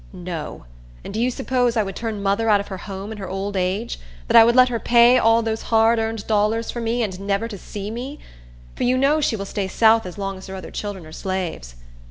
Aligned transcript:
No! 0.13 0.65
And 1.03 1.13
do 1.13 1.21
you 1.21 1.29
suppose 1.29 1.77
I 1.77 1.83
would 1.83 1.95
turn 1.95 2.23
mother 2.23 2.49
out 2.49 2.59
of 2.59 2.69
her 2.69 2.77
home 2.79 3.11
in 3.11 3.19
her 3.19 3.29
old 3.29 3.55
age? 3.55 3.99
That 4.29 4.35
I 4.35 4.43
would 4.43 4.55
let 4.55 4.69
her 4.69 4.79
pay 4.79 5.19
all 5.19 5.43
those 5.43 5.61
hard 5.61 5.99
earned 5.99 6.25
dollars 6.25 6.71
for 6.71 6.81
me, 6.81 7.03
and 7.03 7.19
never 7.19 7.47
to 7.47 7.57
see 7.59 7.91
me? 7.91 8.17
For 8.75 8.83
you 8.83 8.97
know 8.97 9.21
she 9.21 9.35
will 9.35 9.45
stay 9.45 9.67
south 9.67 10.07
as 10.07 10.17
long 10.17 10.39
as 10.39 10.47
her 10.47 10.55
other 10.55 10.71
children 10.71 11.05
are 11.05 11.11
slaves. 11.11 11.75